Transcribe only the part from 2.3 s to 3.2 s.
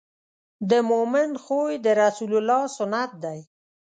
الله سنت